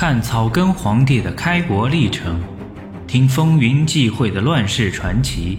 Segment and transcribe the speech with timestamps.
[0.00, 2.40] 看草根皇帝的开国历程，
[3.08, 5.58] 听风云际会的乱世传奇。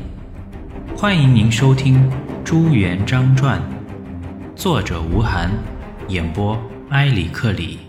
[0.96, 2.10] 欢迎您收听
[2.46, 3.62] 《朱元璋传》，
[4.56, 5.52] 作者吴晗，
[6.08, 6.58] 演播
[6.92, 7.80] 埃里克里。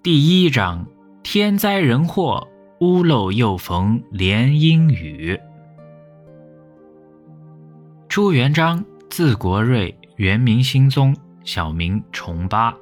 [0.00, 0.86] 第一章：
[1.24, 2.46] 天灾人祸，
[2.78, 5.36] 屋漏又逢连阴雨。
[8.08, 11.12] 朱元璋，字国瑞，原名兴宗。
[11.48, 12.76] 小名崇八，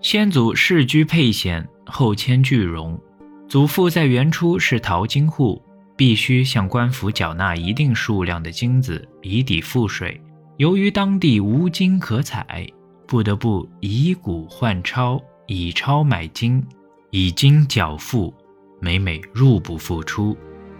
[0.00, 2.98] 先祖世居沛县，后迁句容。
[3.46, 5.62] 祖父在元初是淘金户，
[5.94, 10.18] 必须向官府缴纳一定数量的金子以抵赋税。
[10.56, 12.66] 由于当地无金可采，
[13.06, 16.66] 不得不以古换钞，以钞买金，
[17.10, 18.32] 以金缴赋，
[18.80, 20.34] 每每入不敷出。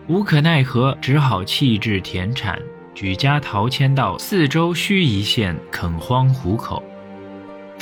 [0.08, 2.58] 无可奈何，只好弃置田产，
[2.94, 6.82] 举家逃迁到四周盱眙县垦荒糊口。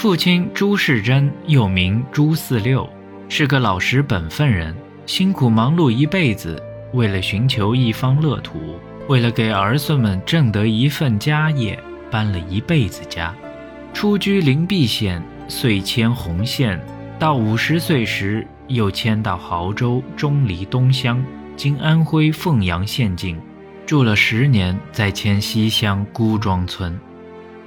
[0.06, 2.88] 父亲朱世珍，又名朱四六，
[3.28, 4.72] 是个老实本分人，
[5.04, 6.62] 辛苦忙碌一辈子，
[6.92, 11.76] 为了寻求一方乐土，为了给儿孙们挣得一份家业，
[12.08, 13.34] 搬了一辈子家。
[13.92, 16.80] 初居灵璧县，遂迁洪县，
[17.18, 21.20] 到五十岁时，又迁到亳州钟离东乡
[21.58, 23.36] （今安徽凤阳县境），
[23.84, 26.96] 住了十年，再迁西乡孤庄村。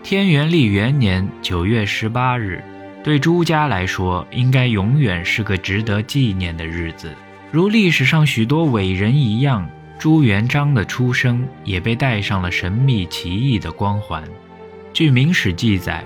[0.02, 2.64] 天元历元年九月十八日，
[3.04, 7.14] 对朱家来说，应该永远是个值得纪念的日子。
[7.52, 14.24] 如历史上许多伟人一样，朱元璋的出生也被带上了神秘奇异的光环。
[14.94, 16.04] 据《明史》记载，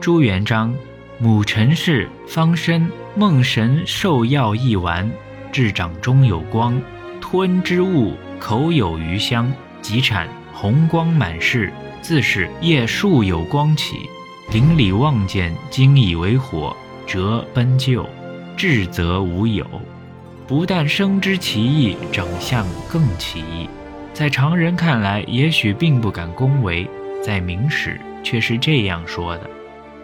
[0.00, 0.74] 朱元璋
[1.18, 5.08] 母陈氏方生梦神受药一丸，
[5.50, 6.78] 至掌中有光，
[7.20, 11.72] 吞之物口有余香，即产红光满室。
[12.02, 14.08] 自是夜数有光起，
[14.52, 18.08] 邻里望见，惊以为火，折奔救，
[18.56, 19.66] 至则无有。
[20.46, 23.68] 不但生之奇异，长相更奇异，
[24.12, 26.88] 在常人看来，也许并不敢恭维，
[27.20, 29.50] 在明史却是这样说的：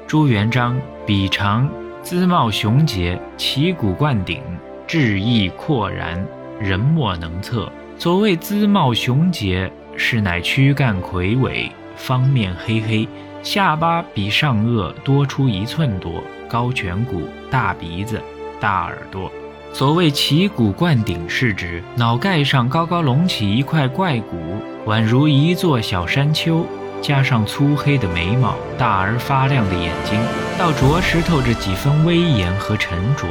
[0.06, 0.76] 朱元璋
[1.06, 1.70] 笔长，
[2.02, 4.42] 姿貌雄杰，旗鼓冠顶，
[4.88, 6.26] 志意阔然，
[6.60, 7.70] 人莫能测。
[7.96, 11.70] 所谓姿貌雄杰，是乃躯干魁伟。
[12.02, 13.08] 方面黑黑，
[13.44, 18.20] 下巴比上颚多出一寸多，高颧骨，大鼻子，
[18.58, 19.30] 大耳朵。
[19.72, 24.36] 所谓旗鼓冠顶，是指脑盖上高高隆起一块怪骨，
[24.84, 26.66] 宛如一座小山丘，
[27.00, 30.20] 加上粗黑的眉毛，大而发亮的眼睛，
[30.58, 33.28] 倒着实透着几分威严和沉着。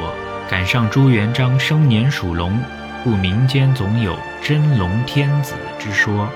[0.50, 2.58] 赶上朱元璋生年属龙，
[3.04, 6.30] 故民间总有真龙天子之说。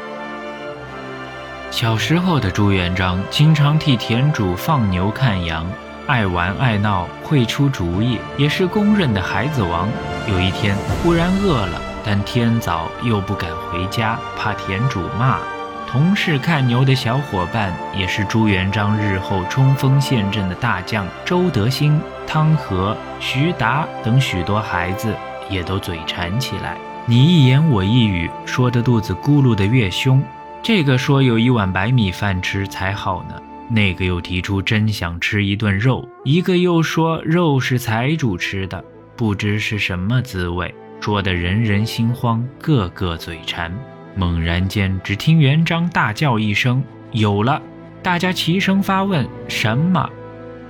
[1.72, 5.68] 小时候的朱元璋经常替田主放牛看羊，
[6.08, 9.90] 爱玩爱闹，会出主意，也是公认的孩子王。
[10.26, 15.38] 有一天忽然饿了，但天早又不敢回家，怕田主骂。
[15.86, 25.14] 同是看牛的小伙伴，也是朱元璋日后冲锋陷阵的大将周德兴、汤和、徐达等许多孩子，
[25.50, 30.24] 也都嘴馋起来，你一言我一语，说得肚子咕噜的越凶。
[30.66, 33.40] 这个说有一碗白米饭吃才好呢，
[33.70, 38.84] 那个又提出真想吃一顿肉，一个又说肉是财主吃的，
[39.16, 43.72] 不知是什么滋味，说的人人心慌，个个嘴馋。
[44.16, 46.84] 猛然间，只听元璋大叫一声
[47.14, 47.62] ：“有了！”
[48.02, 50.10] 大家齐声发问：“什么？”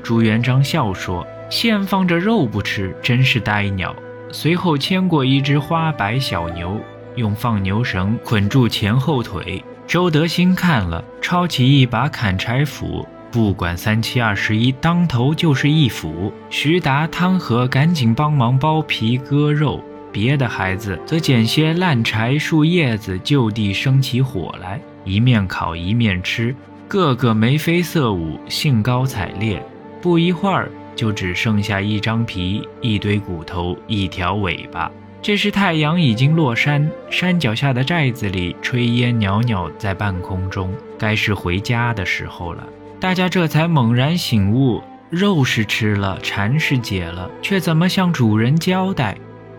[0.04, 3.96] 朱元璋笑说：“现放着肉不吃，真是呆鸟。”
[4.30, 6.82] 随后牵过一只花白小牛，
[7.16, 9.64] 用放牛绳捆住前后腿。
[9.88, 16.34] 周德兴看了，抄起一把砍柴斧，不管三七二十一，当头就是一斧。
[16.50, 26.56] 徐达、汤和赶紧帮忙剥皮割肉，别的孩子则捡些烂柴树叶子，就地生起火来，一面烤一面吃，
[26.88, 29.64] 个个眉飞色舞，兴高采烈。
[30.02, 34.92] 不一会儿，就只剩下一张皮、一堆骨头、一条尾巴。
[35.26, 42.64] 这时太阳已经落山，山脚下的寨子里炊烟袅袅在半空中，该是回家的时候了。
[43.00, 49.18] 大家这才猛然醒悟：肉是吃了，馋是解了，却怎么向主人交代？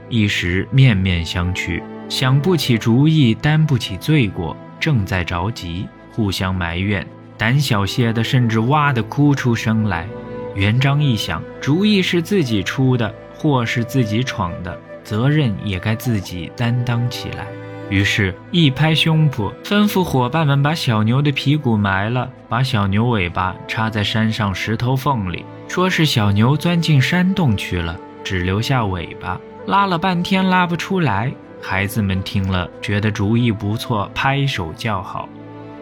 [0.09, 7.05] 一时面面相觑，想不起主意，担不起罪过，正在着急，互相埋怨，
[7.37, 10.07] 胆小些的甚至哇的哭出声来。
[10.55, 14.81] 元璋一想，主意是自己出的，祸是自己闯的。
[15.06, 17.47] 责任也该自己担当起来。
[17.88, 31.32] 于是，一拍胸脯，吩咐伙伴们把小牛的屁股埋了，把小牛尾巴插在山上石头缝里，说是小牛钻进山洞去了，只留下尾巴，拉了半天拉不出来。
[31.62, 35.29] 孩子们听了，觉得主意不错，拍手叫好。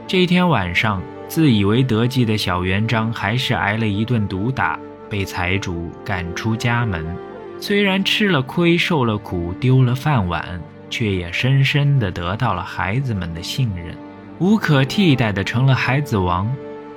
[0.06, 4.78] 这天晚上，自以为得计的小园章还是挨了一顿毒打，
[5.08, 7.16] 被财主赶出家门。
[7.58, 10.60] 虽然吃了亏，受了苦，丢了饭碗。
[10.90, 13.96] 却也深深地得到了孩子们的信任，
[14.38, 16.48] 无可替代地成了孩子王。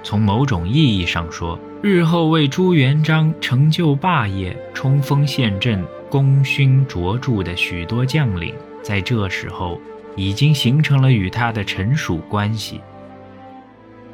[0.03, 9.81] 从某种意义上说，日后为朱元璋成就霸业、冲锋陷阵、功勋卓著的许多将领，在这时候
[10.15, 12.79] 已经形成了与他的臣属关系。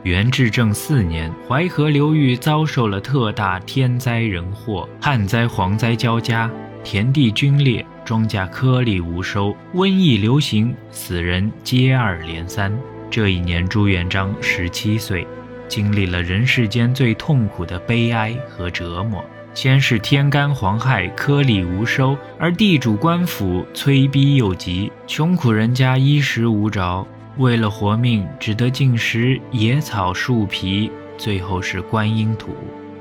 [0.04, 6.52] 元至正四年，淮河流域遭受了特大天灾人祸，旱灾、蝗灾交加，
[6.84, 7.86] 田地龟裂。
[8.04, 12.70] 庄稼颗粒无收，瘟疫流行，死人接二连三。
[13.10, 15.26] 这一年，朱元璋十七岁，
[15.70, 19.24] 经历了人世间最痛苦的悲哀和折磨。
[19.54, 32.52] 先是天干黄害，颗粒无收，而地主官府催逼又急，穷苦人家衣食无着，为了活命，只得进食野草树皮，最后是观音土。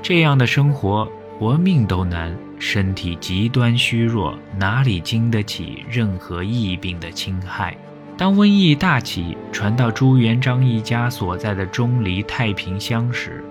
[0.01, 1.07] 这样的生活，
[1.37, 2.35] 活命都难。
[2.57, 7.75] 身体极端虚弱，哪里经得起任何疫病的侵害？
[8.17, 13.43] 当瘟疫大起，传到朱元璋一家所在的钟离太平乡时，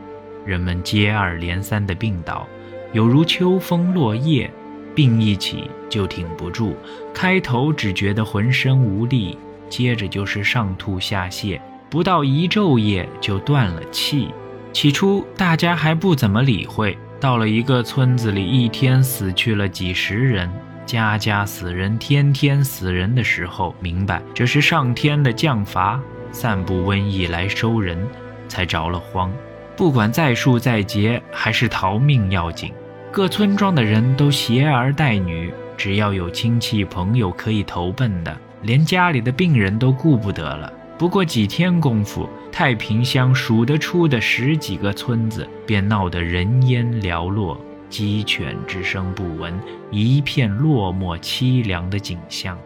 [0.44, 2.48] 人们接二连三的病倒，
[2.92, 4.50] 有如秋风落叶，
[4.94, 6.74] 病一起就挺不住。
[7.12, 9.36] 开头只觉得浑身无力，
[9.72, 11.58] 接着就是上吐下泻，
[11.88, 14.28] 不到一昼夜就断了气。
[14.70, 16.98] 起初大家还不怎么理会。
[17.18, 20.52] 到了一个村子里，一天死去了几十人，
[20.84, 25.98] 家家死人，天天死人的时候，明白这是上天的降罚，
[26.32, 28.06] 散布瘟疫来收人，
[28.48, 29.32] 才着了慌。
[29.74, 32.70] 不管再树再劫，还是逃命要紧。
[33.10, 40.72] 各村庄的人都携儿带女，只要有亲戚朋友可以投奔的，连家里的病人都顾不得了。
[40.98, 49.52] 不过几天功夫，太平乡数得出的十几个村子便闹得人烟寥落，鸡犬之声不闻，
[49.90, 52.56] 一片落寞凄凉的景象。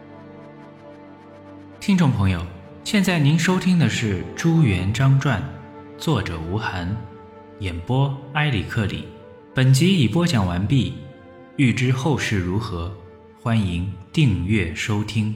[1.79, 2.45] 听众朋友，
[2.83, 5.41] 现在您收听的是《朱元璋传》，
[5.97, 6.95] 作者吴晗，
[7.59, 9.05] 演播埃里克里。
[9.55, 10.93] 本集已播讲完毕，
[11.55, 12.95] 欲知后事如何，
[13.41, 15.33] 欢迎订阅收听。